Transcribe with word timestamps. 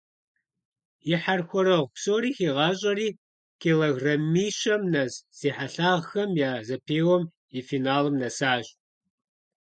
И 1.11 1.15
хьэрхуэрэгъу 1.21 1.91
псори 1.93 2.31
хигъащӏэри, 2.37 3.09
килограмми 3.61 4.47
щэм 4.59 4.81
нэс 4.93 5.13
зи 5.37 5.49
хьэлъагъхэм 5.55 6.31
я 6.49 6.51
зэпеуэм 6.67 7.23
и 7.57 7.59
финалым 7.69 8.15
нэсащ. 8.21 8.65